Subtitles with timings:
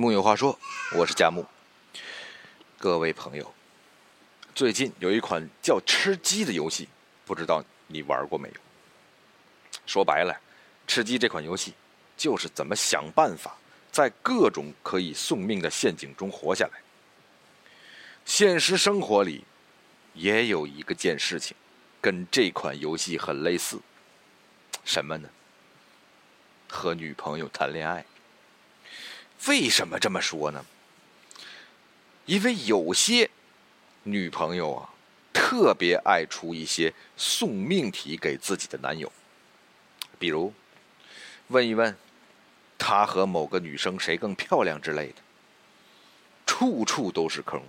[0.00, 0.56] 木有话说，
[0.94, 1.44] 我是佳木。
[2.78, 3.52] 各位朋友，
[4.54, 6.88] 最近有一款叫《吃鸡》的游戏，
[7.24, 8.54] 不知道你玩过没有？
[9.86, 10.32] 说白了，
[10.86, 11.74] 《吃鸡》这款游戏
[12.16, 13.56] 就是怎么想办法
[13.90, 16.80] 在各种可以送命的陷阱中活下来。
[18.24, 19.42] 现实生活里
[20.14, 21.56] 也有一个件事情，
[22.00, 23.80] 跟这款游戏很类似，
[24.84, 25.28] 什么呢？
[26.68, 28.04] 和女朋友谈恋爱。
[29.46, 30.64] 为什么这么说呢？
[32.26, 33.30] 因为有些
[34.02, 34.90] 女朋友啊，
[35.32, 39.10] 特别爱出一些送命题给自己的男友，
[40.18, 40.52] 比如
[41.46, 41.96] 问一问
[42.76, 45.14] 他和某个女生谁更漂亮之类的，
[46.44, 47.62] 处处都是坑。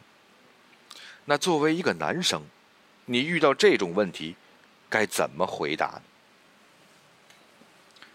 [1.26, 2.44] 那作为一个男生，
[3.06, 4.36] 你遇到这种问题
[4.90, 6.02] 该怎么回答呢？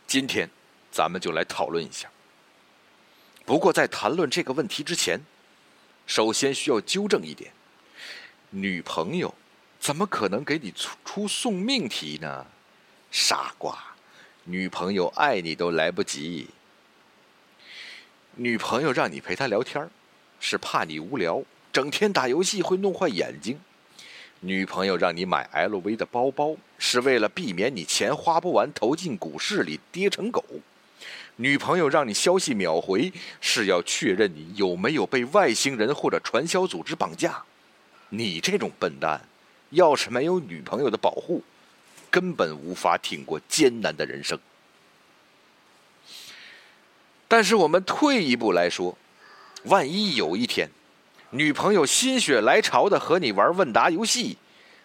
[0.07, 0.51] 今天
[0.91, 2.11] 咱们就来讨论一下。
[3.47, 5.21] 不过，在谈论这个问题之前，
[6.07, 7.53] 首先需要纠正一点：
[8.49, 9.35] 女朋友
[9.79, 12.47] 怎么可能给你出出送命题呢？
[13.11, 13.79] 傻瓜，
[14.45, 16.49] 女朋友爱你都来不及。
[18.37, 19.89] 女朋友让你陪她聊天
[20.41, 23.59] 是怕你无聊，整天打游戏会弄坏眼睛；
[24.41, 30.43] 女朋友让你买 LV 的包包，是为了避免你钱花不完，投进股市里跌成狗。
[31.37, 37.43] 女朋友让你消息秒回，是要确认你有没有被外星人或者传销组织绑架。
[38.11, 39.21] 你这种笨蛋，
[39.71, 41.43] 要是没有女朋友的保护，
[42.11, 44.39] 根本无法挺过艰难的人生。
[47.27, 48.97] 但是我们退一步来说，
[49.65, 50.71] 万一有一天，
[51.31, 54.37] 女朋友心血来潮的和你玩问答游戏，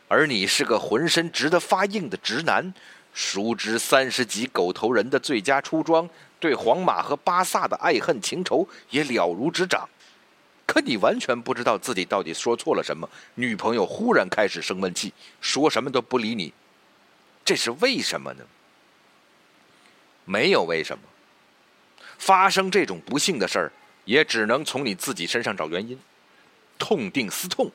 [0.07, 2.73] 而你是个浑身直得发硬的直男，
[3.21, 6.09] 熟知三十级狗头人的最佳出装。
[6.39, 9.89] 对皇马和巴萨的爱恨情仇也了如指掌，
[10.65, 13.09] 可你完全不知道自己到底说错了什么。
[13.35, 15.11] 女朋友忽然开始生闷气，
[15.41, 16.53] 说什么都不理你，
[17.43, 18.45] 这是为什么呢？
[20.23, 21.03] 没有为什么。
[22.17, 23.71] 发生这种不幸的事儿，
[24.05, 25.99] 也只能从你自己身上找原因。
[26.77, 27.69] 痛定思痛，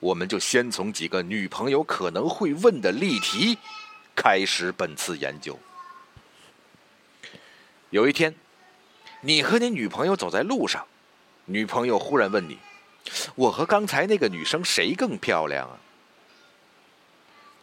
[0.00, 3.56] 我们就先从几个女朋友可能会问的例题
[4.16, 5.56] 开始本次研究。
[7.90, 8.34] 有一天，
[9.20, 10.84] 你和你女朋友走在路上，
[11.44, 12.58] 女朋友忽然问你
[13.36, 15.78] ：“我和刚才那个女生谁更漂亮啊？”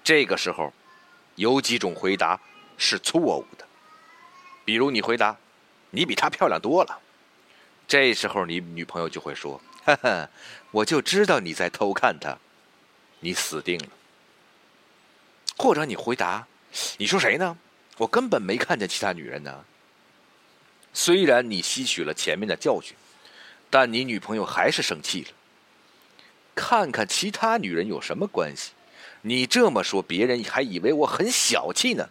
[0.03, 0.71] 这个时候，
[1.35, 2.39] 有几种回答
[2.77, 3.67] 是错误的，
[4.63, 5.35] 比如你回答
[5.91, 6.99] ：“你比她漂亮多了。”
[7.87, 10.29] 这时候你女朋友就会说：“哈哈，
[10.71, 12.37] 我就知道你在偷看她，
[13.19, 13.87] 你死定了。”
[15.63, 16.45] 或者你回答
[16.99, 17.57] ：“你说谁呢？
[17.95, 19.63] 我根本没看见其他女人呢。”
[20.91, 22.97] 虽然你吸取了前面的教训，
[23.69, 25.29] 但你女朋友还是生气了。
[26.53, 28.73] 看看其他女人有什么关系？
[29.21, 32.09] 你这么说，别人还以为我很小气呢。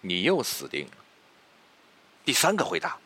[0.00, 0.92] 你又死定了。
[2.24, 2.96] 第三个回答：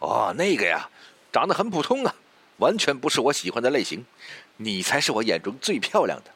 [0.00, 0.90] 哦，那个呀，
[1.32, 2.14] 长得很普通啊，
[2.58, 4.04] 完全不是我喜欢的类型。
[4.58, 6.30] 你才是我眼中最漂亮的。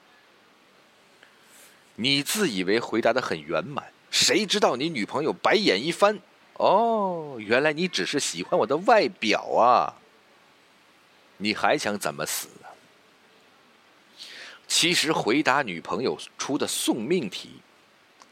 [1.96, 6.18] 你自以为回答的很圆满，谁知道你女朋友白眼一翻。
[6.54, 9.94] 哦，原来你只是喜欢我的外表啊！
[11.38, 12.70] 你还想怎么死啊？
[14.68, 17.60] 其实回答女朋友出的送命题，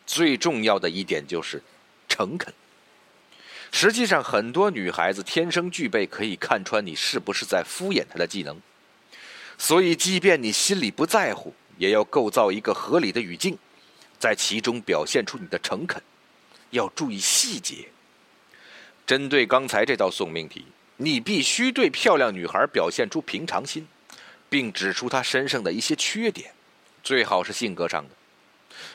[0.07, 1.63] 最重要的一点就是
[2.09, 2.53] 诚恳。
[3.73, 8.61] 实际上，很多女孩子天生具备可以看穿你是不是在敷衍她的技能，
[9.59, 13.57] 所以即便你心里不在乎，也要构造一个合理的语境，
[14.19, 16.03] 在其中表现出你的诚恳，
[16.73, 17.89] 要注意细节。
[19.07, 20.67] 针对刚才这道送命题，
[20.99, 23.89] 你必须对漂亮女孩表现出平常心，
[24.51, 26.53] 并指出她身上的一些缺点，
[27.03, 28.11] 最好是性格上的，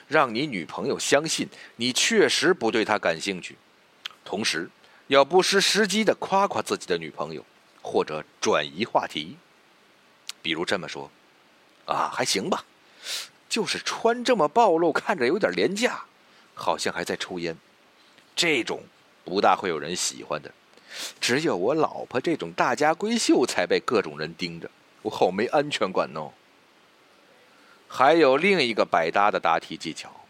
[0.08, 3.58] 让你女朋友相信你确实不对她感兴趣。
[4.24, 4.70] 同时，
[5.08, 7.44] 要不失时机的夸夸自己的女朋友，
[7.82, 9.38] 或者转移话题，
[10.44, 11.10] 比如这么说
[11.86, 12.64] ：“啊，还行吧，
[13.48, 16.06] 就是穿这么暴露，看着有点廉价，
[16.54, 17.58] 好像还在抽烟。”
[18.36, 18.84] 这种。
[19.28, 20.54] 不大会有人喜欢的，
[21.20, 24.70] 只有我老婆这种大家闺秀才被各种人盯着，
[25.02, 26.32] 我好没安全感哦。
[27.88, 30.28] 还有另一个百搭的答题技巧，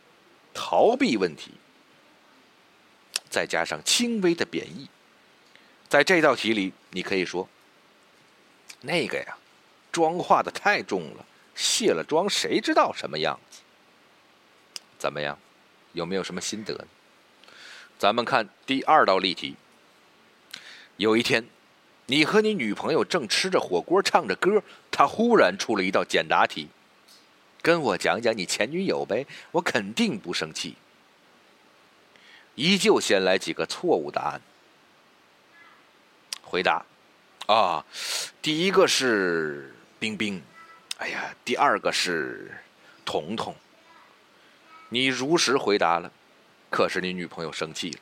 [0.53, 1.51] 逃避问题，
[3.29, 4.87] 再加上轻微的贬义。
[5.89, 7.49] 在这道题里，你可以说
[8.79, 9.37] ：“那个呀，
[9.91, 11.25] 妆化的太重了，
[11.55, 13.61] 卸了妆谁知道什么样子？”
[14.99, 15.37] 怎么样？
[15.93, 16.85] 有没有什么心得呢？
[17.97, 19.55] 咱们看第二道例题。
[20.97, 21.45] 有一天，
[22.07, 24.61] 你和你女朋友正吃着火锅，唱着歌，
[24.91, 26.67] 她忽然出了一道简答题，
[27.61, 30.75] 跟我讲讲你前女友呗，我肯定不生气。
[32.55, 34.41] 依旧先来几个错误答案。
[36.41, 36.85] 回答：
[37.47, 37.85] 啊，
[38.41, 40.41] 第一个是冰冰，
[40.97, 42.51] 哎呀，第二个是
[43.03, 43.53] 彤彤。
[44.89, 46.11] 你如实回答了，
[46.69, 47.99] 可是你女朋友生气了，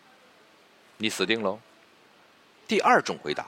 [0.98, 1.60] 你死定喽。
[2.68, 3.48] 第二种回答。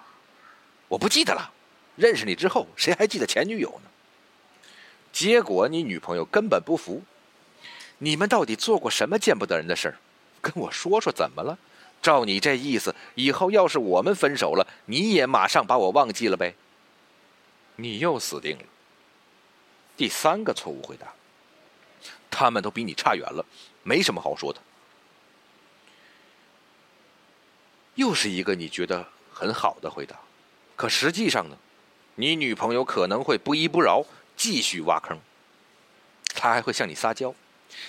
[0.88, 1.52] 我不记得了，
[1.96, 3.90] 认识你之后，谁还记得前女友呢？
[5.12, 7.04] 结果你女朋友根本不服，
[8.00, 9.98] 你们到底做过什么见不得人的事儿？
[10.42, 11.58] 跟我说说怎么了？
[12.02, 16.56] 照你这意思，以后要是我们分手了，你也马上把我忘记了呗？
[17.76, 18.64] 你又死定了。
[19.98, 21.08] 第三个错误回答，
[22.30, 23.46] 他们都比你差远了，
[23.84, 24.62] 没什么好说的。
[27.96, 30.20] 又是一个你觉得很好的回答。
[30.76, 31.58] 可实际上呢，
[32.16, 34.06] 你女朋友可能会不依不饶，
[34.36, 35.18] 继续挖坑。
[36.34, 37.34] 她还会向你撒娇，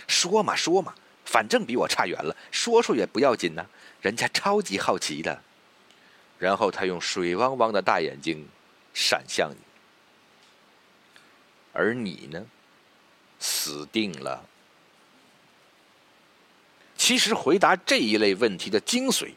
[0.06, 0.94] 说嘛说嘛，
[1.24, 3.66] 反正比我差远了，说说也不要紧呢。
[4.00, 5.42] 人家超级好奇的。
[6.38, 8.46] 然后她用水汪汪的大眼睛
[8.94, 9.56] 闪向你，
[11.76, 12.46] 而你呢，
[13.38, 14.44] 死定了。
[16.96, 19.32] 其实回答这一类问题的精髓，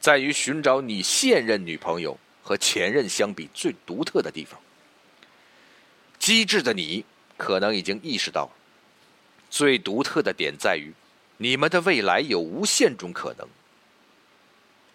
[0.00, 2.18] 在于寻找你现任女朋友。
[2.44, 4.60] 和前任相比，最独特的地方。
[6.18, 7.04] 机智的你
[7.36, 8.50] 可能已经意识到，
[9.48, 10.92] 最独特的点在于，
[11.36, 13.48] 你们的未来有无限种可能。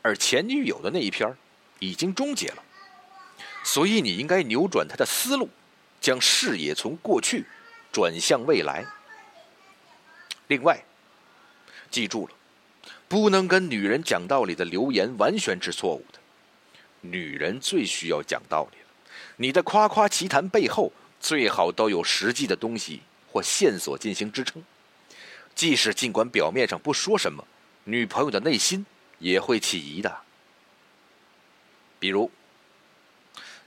[0.02, 1.38] 而前女友的那一篇
[1.80, 2.62] 已经终结了，
[3.64, 5.50] 所以你应该扭转他的思路，
[6.00, 7.46] 将视野从过去
[7.92, 8.86] 转向未来。
[10.48, 10.84] 另外，
[11.92, 12.34] 记住了，
[13.08, 16.20] 不能跟女人讲道理的留言完全是错误的。
[17.02, 18.88] 女人最需要讲道理了，
[19.36, 23.02] 你的夸夸其谈背后最好都有实际的东西
[23.32, 24.64] 或线索进行支撑。
[25.54, 27.46] 即使尽管表面上不说什么，
[27.84, 28.86] 女朋友的内心
[29.20, 30.18] 也会起疑的。
[32.00, 32.30] 比如，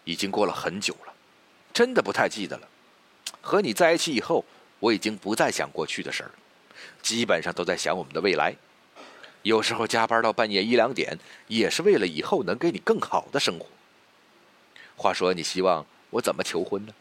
[0.05, 1.10] 已经过了很久了，
[1.81, 2.69] 真的不太记得了。
[3.41, 4.45] 和你在一起以后，
[4.81, 6.35] 我已经不再想过去的事儿了，
[7.01, 8.55] 基本上都在想我们的未来。
[9.45, 13.67] 有时候加班到半夜一两点，也是为了以后能给你更好的生活。
[14.95, 16.93] 话说，你希望我怎么求婚呢？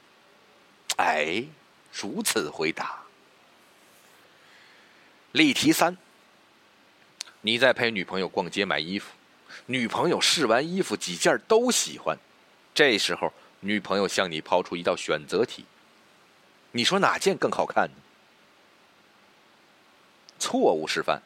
[0.96, 1.44] 哎，
[1.92, 3.02] 如此回答。
[5.34, 5.98] 例题三：
[7.42, 9.10] 你在陪女朋友逛街买衣服，
[9.66, 12.18] 女朋友试完衣服几件都喜欢，
[12.74, 15.66] 这时候女朋友向你抛出一道选择题，
[16.72, 17.96] 你说哪件更好看呢？
[20.40, 21.22] 错误示范。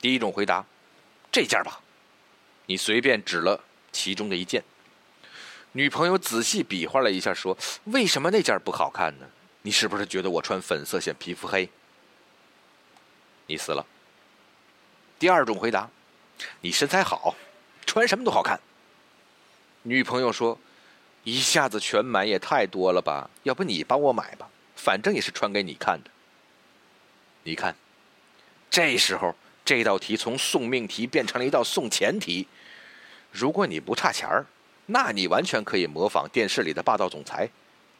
[0.00, 0.64] 第一种回答，
[1.30, 1.80] 这件吧，
[2.66, 3.62] 你随便指了
[3.92, 4.62] 其中的一件。
[5.72, 9.26] 女朋友仔细比划了一下，说：“为什么那件不好看呢？
[9.62, 11.68] 你是不是觉得我穿粉色显皮肤黑？”
[13.46, 13.84] 你死了。
[15.18, 15.90] 第二种回答，
[16.60, 17.34] 你身材好，
[17.84, 18.60] 穿什么都好看。
[19.82, 20.58] 女朋友说
[21.24, 23.28] ：“一下子全买也太多了吧？
[23.42, 26.10] 要不你帮我买吧，反正也是穿给你看的。”
[27.42, 27.74] 你看，
[28.70, 29.34] 这时候。
[29.66, 32.46] 这道题从送命题变成了一道送钱题。
[33.32, 34.44] 如果你不差钱儿，
[34.84, 37.48] 那你完全可以模仿电视里的霸道总裁，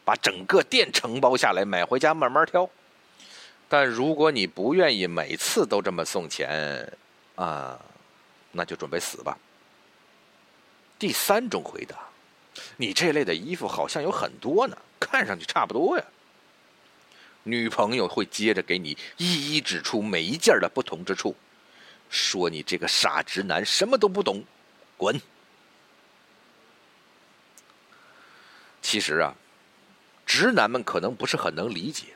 [0.04, 2.69] 把整个店承包下来，买回家慢慢挑。
[3.66, 6.87] 但如果你不愿意每次都这么送钱，
[7.37, 7.81] 啊，
[8.52, 9.38] 那就准备死吧。
[10.99, 11.97] 第三种回答，
[12.76, 16.04] 你这类的衣服好像有很多呢，看上去差不多呀。
[17.43, 21.35] 女朋友会接着给你一一指出每一件的不同之处。
[22.11, 24.45] 说你这个傻直男什么都不懂，
[24.97, 25.21] 滚！
[28.81, 29.35] 其实啊，
[30.25, 32.14] 直男们可能不是很能理解，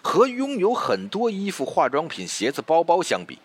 [0.00, 3.38] 和拥有很多衣服、化妆品、鞋子、包包相比，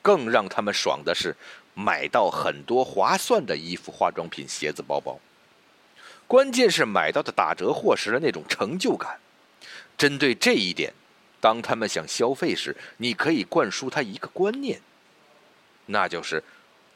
[0.00, 1.36] 更让他们爽的是
[1.74, 5.20] 买到很多划算的衣服、化妆品、鞋子、包包。
[6.26, 9.20] 关键是买到的打折货时的那种成就感。
[9.96, 10.92] 针对这一点，
[11.40, 14.80] 当他们想消费时，你可以灌输他一个观念。
[15.86, 16.42] 那就是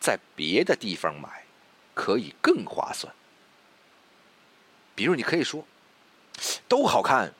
[0.00, 1.44] 在别的地方买，
[1.94, 3.12] 可以更划算。
[4.94, 5.64] 比如，你可以说，
[6.66, 7.32] 都好看，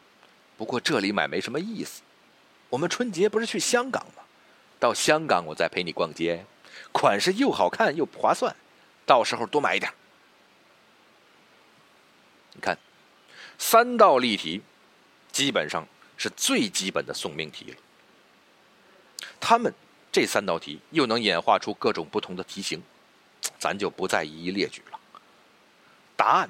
[0.56, 2.02] 不过这里买没什么意思。
[2.68, 4.22] 我们春节不是去香港吗？
[4.78, 6.44] 到香港我再陪你逛街，
[6.92, 8.54] 款式又好看又不划算，
[9.04, 9.92] 到时候多买一点。
[12.58, 12.76] 你看，
[13.56, 14.60] 三道例题，
[15.30, 15.86] 基本上
[16.16, 17.76] 是最基本的送命题了。
[19.38, 19.72] 他们。
[20.10, 22.82] 这三道题又能演化出各种不同的题型，
[23.58, 24.98] 咱就不再一一列举了。
[26.16, 26.48] 答案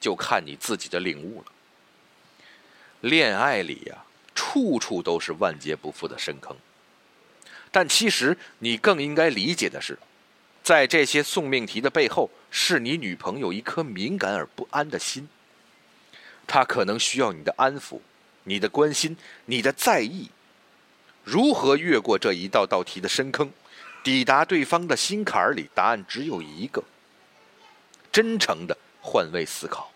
[0.00, 1.52] 就看你自己的领悟了。
[3.00, 4.04] 恋爱里呀，
[4.36, 6.56] 处处都是万劫不复的深坑。
[7.72, 9.98] 但其实你更应该理解的是，
[10.70, 15.28] 在这些送命题的背后，是你女朋友一颗敏感而不安的心。
[16.46, 17.98] 她可能需要你的安抚、
[18.44, 20.30] 你的关心、你的在意。
[21.24, 23.50] 如何越过这一道道题的深坑，
[24.04, 25.68] 抵达对方的心坎儿里？
[25.74, 26.84] 答案只有一个：
[28.12, 29.90] 真诚的换位思考，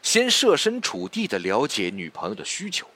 [0.00, 2.88] 先设身处地的了解女朋友的需求，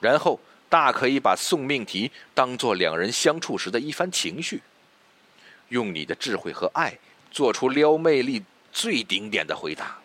[0.00, 0.40] 然后。
[0.68, 4.62] 大可以把送命题当做两人相处时的一番情绪，
[5.68, 6.98] 用你的智慧和爱
[7.30, 9.98] 做出撩魅力最顶点的回答，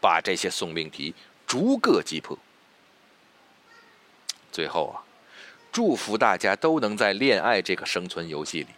[0.00, 1.14] 把这些送命题
[1.46, 2.38] 逐个击破。
[4.50, 5.04] 最后啊，
[5.70, 8.68] 祝福大家都能在恋爱这个生存游戏里，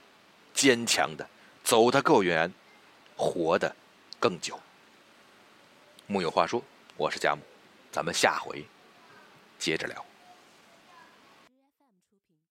[0.52, 1.26] 坚强的
[1.62, 2.52] 走得够远，
[3.16, 3.74] 活得
[4.18, 4.58] 更久。
[6.08, 6.60] 木有话说，
[6.96, 7.42] 我是佳木，
[7.92, 8.64] 咱们下回
[9.60, 10.09] 接着聊。